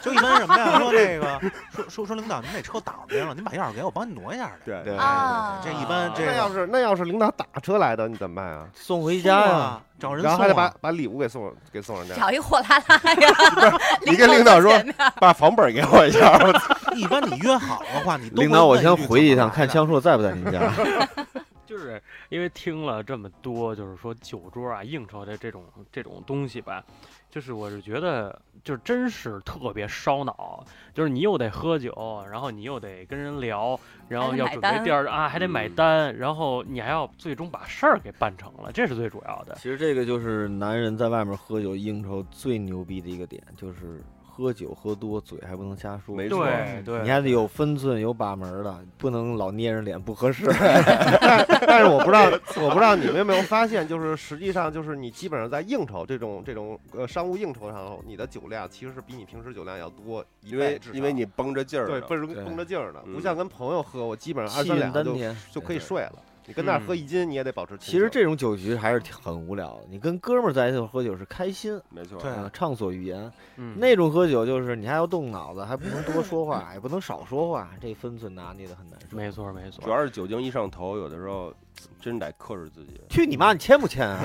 [0.00, 0.78] 就一般什么呀？
[0.78, 1.38] 说那个
[1.70, 4.70] 说说说领导，您那车挡着别人了，您把钥匙给我，我帮你挪一下去。
[4.70, 8.66] 对对啊这一般这那要是那要是领导打车来的，你怎么办啊？
[8.72, 9.82] 送回家呀。
[9.98, 10.72] 啊，找人然后还得把。
[10.80, 13.78] 把礼物给送给送人家，找一货拉拉呀！
[14.06, 14.72] 你跟领导说
[15.20, 16.38] 把房本给我一下。
[16.44, 20.60] 我操一般你约好的话，你领导，我先回去一趟，看江硕在不在您家。
[21.78, 26.84] 就是因为听了这么多，就是说酒桌啊、应酬的这种这种东西吧，
[27.30, 30.64] 就是我是觉得，就是真是特别烧脑。
[30.92, 39.54] 就是你又得喝酒，然后你又得跟人聊，然后要准备第二啊，还得买嗯单，然后你还要最终把事儿给办成了，这是最主要的。
[39.54, 44.02] 其实这个就是男人在外面喝酒应酬最牛逼的一个点，就是
[44.38, 46.14] 喝酒喝多，嘴还不能瞎说。
[46.14, 50.46] 没错对对，你还得有分寸、有把门的，不能老捏着脸，不合适。
[51.66, 52.24] 但是我不知道，
[52.62, 65.18] 我不知道你们有没有发现，就是实际上就是你基本上在应酬这种这种呃商务应酬上，你的酒量其实是比你平时酒量要多因为因为你绷着劲儿对绷着绷着劲儿呢，嗯不像跟朋友喝，我基本上二三两就。
[65.50, 66.12] 就可以睡了。
[66.48, 67.76] 你跟那儿喝嗯一斤，你也得保持。
[67.78, 69.82] 其实这种酒局还是挺很无聊的。
[69.90, 73.30] 你跟哥们儿在一起喝酒是开心，没错，对啊，畅所欲言。
[73.56, 79.14] 嗯，那种喝酒就是你还要动脑子，还不能多说话，也不能少说话，这分寸拿捏的很难受。
[79.14, 79.90] 没错没错主。
[79.90, 81.52] 要是酒精一上头，有的时候
[82.00, 82.98] 真得克制自己。
[83.10, 83.52] 去你妈！
[83.52, 84.24] 你签不签啊？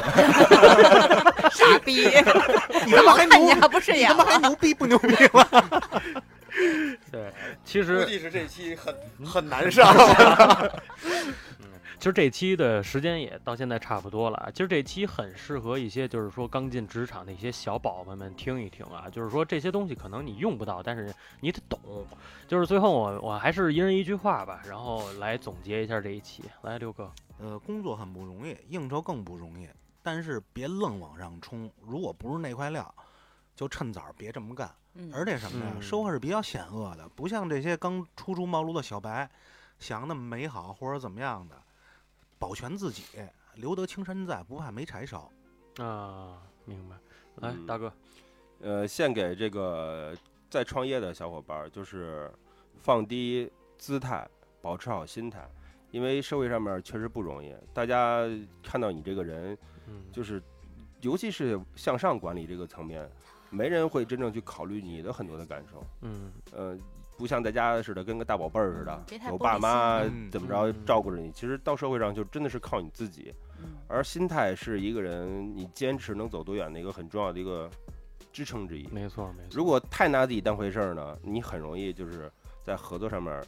[1.52, 2.06] 傻逼！
[2.86, 4.40] 你他妈还牛，还不顺眼你他妈还？
[4.40, 5.46] 牛逼不牛逼吗？
[7.12, 7.34] 对，
[7.66, 9.92] 其实计是这期很很难上。
[12.04, 14.52] 其实这期的时间也到现在差不多了啊。
[14.52, 19.10] 其实这期很适合一些就是说刚进职场的一些小宝宝们听一听啊。
[19.10, 22.06] 就是说这些东西可能你用不到，但是你得懂。
[22.46, 26.44] 就是最后我我还是一人一句话吧，然后来总结一下这一期。
[26.64, 29.70] 来，六哥，呃，工作很不容易，应酬更不容易，
[30.02, 31.72] 但是别愣往上冲。
[31.80, 32.94] 如果不是那块料，
[33.56, 34.70] 就趁早别这么干。
[34.96, 39.32] 嗯而且什么呀，嗯收获是比较险恶的，不像这些刚初出茅庐的小白，
[39.80, 41.56] 想那么美好或者怎么样的，
[42.44, 43.04] 保全自己，
[43.56, 45.32] 留得青山在，不怕没柴烧。
[45.78, 46.98] 啊，明白。
[47.36, 47.94] 来，嗯大哥，
[48.60, 50.14] 呃，献给这个
[50.50, 52.30] 在创业的小伙伴儿，就是
[52.82, 54.30] 放低姿态，
[54.62, 55.50] 保持好心态，
[55.90, 57.56] 因为社会上面确实不容易。
[57.74, 58.28] 大家
[58.62, 60.44] 看到你这个人，嗯，就是
[61.00, 63.10] 尤其是向上管理这个层面，
[63.52, 65.82] 没人会真正去考虑你的很多的感受。
[66.02, 66.78] 嗯呃，
[67.18, 71.32] 不像在家似的跟个大宝贝儿似的有爸妈怎么着嗯照顾着你。
[71.32, 77.70] 其实到社会上就真的是靠你自己，嗯而心态是一个人你坚持能走多远的一个很重要的一个
[78.32, 78.88] 支撑之一。
[78.92, 79.50] 没错没错。
[79.52, 82.32] 如果太拿自己当回事儿呢，你很容易就是
[82.64, 83.44] 在合作上面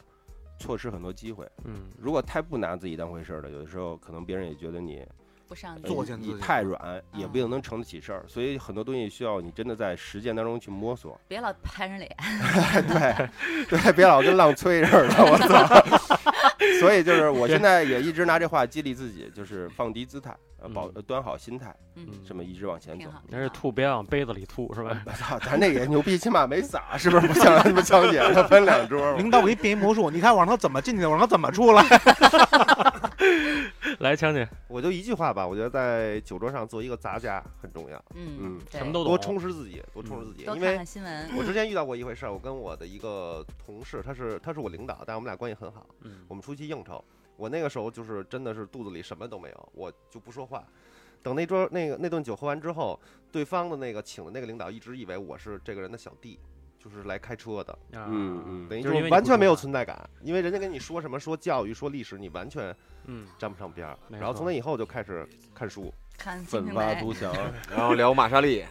[0.58, 1.46] 错失很多机会。
[1.64, 5.04] 嗯如果太不拿自己当回事儿了，有的时候可能别人也觉得你
[5.48, 8.24] 不上呃进作践自己你太软，也不一定嗯能成得起事儿。
[8.26, 11.18] 所以很多东西需要你真的在实践当中去摸索。
[11.28, 12.16] 别老拍人脸。
[12.88, 16.16] 对对，别老跟浪催似的，我操！
[16.80, 23.10] 所以就是我现在也一直拿这话激励自己，就是放低姿态，呃，保端好心态，嗯，这么一直往前走挺。
[23.10, 23.22] 好。
[23.28, 25.00] 那是吐别往杯子里吐是吧？
[25.06, 27.26] 我操，咱那也牛逼，起码没洒，是不是？
[27.28, 29.16] 不像他妈强姐，他分两桌。
[29.16, 31.82] 领导我给你变一魔术，你看我让他怎么进去的，往上头怎么出来？
[33.98, 39.12] 来，强姐，我就一句话吧，我觉得在酒桌上做一个杂家很重要，嗯嗯，什么都懂。
[39.12, 41.36] 多充实自己，多充实自己，多看因为新闻。
[41.36, 45.86] 我之前遇到过一回事儿，我跟我的一个同事，他是他是我领导，但我们俩关系很好。
[46.02, 47.02] 嗯我们出去应酬，
[47.36, 50.64] 我那个时候就是真的是肚子里什么都没有，我就不说话。
[51.22, 53.00] 等那桌那个那顿酒喝完之后，
[53.32, 56.38] 对方的那个请的那个领导一直以为我是这个人的小弟，
[56.78, 62.72] 就是来开车的，啊嗯嗯等于就完全没有存在感，因为人家跟你说什么说教育说历史，你完全
[63.06, 63.96] 嗯沾不上边儿。
[64.10, 66.74] 然后从那以后就开始看书，看金奋。
[66.74, 67.32] 发图强，
[67.70, 68.64] 然后聊玛莎丽，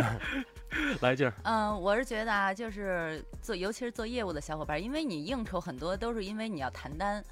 [1.00, 7.22] 来劲儿，嗯，我是觉得啊，就是做，尤其是做业务的小伙伴，因为你应酬很多都是因为你要谈单，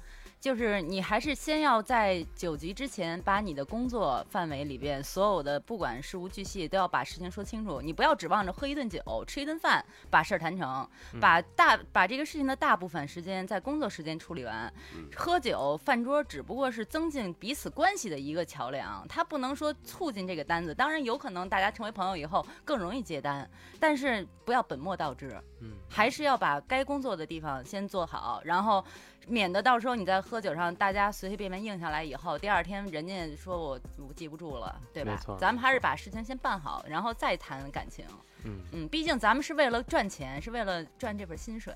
[0.41, 7.79] 就是你还是先要在九局之前，把你的工作范围里边所有的不管事无巨细，都要把事情说清楚。
[7.79, 14.73] 你不要指望着喝一顿酒、吃一顿饭把事儿谈成，嗯把大把这个事情的大部分时间在工作时间处理完。
[15.15, 20.73] 喝酒饭桌只不过是增进彼此关系的一个桥梁，它不能说促进这个单子。
[20.73, 23.47] 当然有可能大家成为朋友以后更容易接单，
[23.79, 25.39] 但是不要本末倒置。
[25.59, 28.83] 嗯，还是要把该工作的地方先做好，然后
[29.27, 35.37] 免得到时候你在喝酒上大家随随便便应下来以后，第二天人家说我我记不住了，对吧没错？
[35.37, 38.05] 咱们还是把事情先办好，然后再谈感情。
[38.43, 41.73] 嗯嗯，毕竟咱们是为了赚钱，是为了赚这份薪水，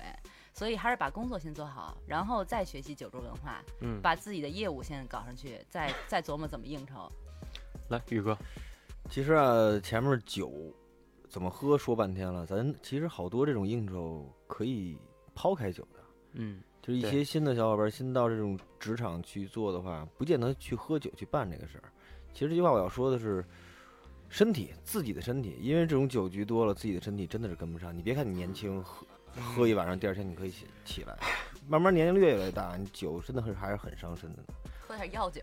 [0.52, 7.10] 所以还是把工作先做好，然后再学习酒桌文化，嗯，把自己的业务先搞上去，再再琢磨怎么应酬。
[7.88, 8.36] 来宇哥，
[9.08, 10.52] 其实啊，前面酒
[11.28, 14.98] 怎么喝说半天了，咱其实好多这种应酬可以
[15.36, 16.00] 抛开酒的，
[16.32, 21.90] 嗯就是一些新的小伙伴新到这种职场去做的话，不见得去喝酒去办这个事儿。
[22.32, 23.44] 其实这句话我要说的是，
[24.28, 27.96] 身体自己的身体，因为这种酒局多了，自己的身体真的是跟不上。
[27.96, 31.18] 你别看你年轻，喝喝一晚上，第二天你可以起起来，
[31.66, 34.44] 慢慢年龄越来越大，你酒真的是还是很伤身的。
[34.86, 35.40] 喝点药酒。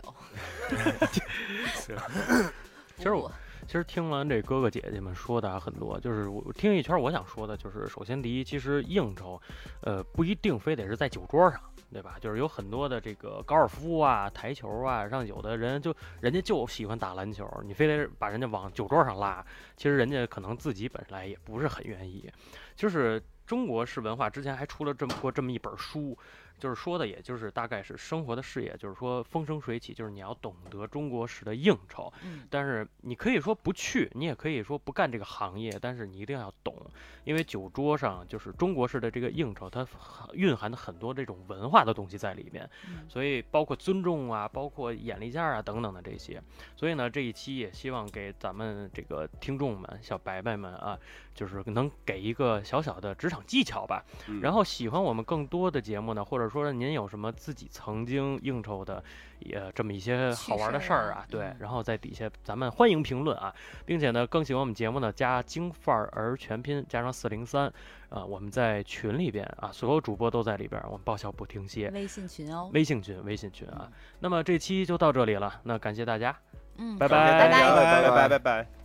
[2.96, 3.30] 其实我
[3.66, 9.42] 其实听完这哥哥姐姐们说的很多，就是我听一圈，我想说的就是，首先第一，其实应酬，
[9.82, 11.60] 呃，不一定非得是在酒桌上，
[11.92, 12.18] 对吧？
[12.20, 19.44] 就是有很多的这个高尔夫啊、台球啊，让有的人就人家就喜欢打篮球，你非得把人家往酒桌上拉，
[19.76, 22.30] 其实人家可能自己本来也不是很愿意。
[22.76, 26.18] 就是中国式文化之前还出了这么过这么一本书，
[26.60, 32.12] 就是说的也就是大概是生活的视野，就是说风生水起，就是你要懂得中国式的应酬。
[32.24, 36.76] 嗯但是你可以说不去，你也可以说不干这个行业，但是你一定要懂，
[37.24, 39.86] 因为酒桌上就是中国式的这个应酬，它
[40.34, 46.42] 蕴含的很多这种文化的东西在里面，嗯所以包括尊重啊，包括眼力见儿啊等等的这些。
[46.76, 50.98] 所以呢，这一期也希望给咱们这个听众们、小白白们啊，
[51.34, 54.06] 就是能给一个小小的职场技巧吧。
[54.28, 59.04] 嗯然后喜欢我们更多的节目呢，或者或者说您有什么自己曾经应酬的
[59.40, 61.26] 也这么一些好玩的事儿啊？
[61.30, 63.54] 对，然后在底下咱们欢迎评论啊，
[63.86, 67.72] 并且呢更喜欢我们节目呢加“精范儿”全拼加上四零三
[68.10, 71.90] 啊，我们在群里边啊，所有主播都在里边，我们爆笑不停歇。
[71.90, 73.90] 微信群哦，微信群微信群啊，
[74.20, 76.36] 那么这期就到这里了，那感谢大家，
[76.78, 78.83] 嗯，拜拜，拜拜，拜拜，拜拜，拜拜。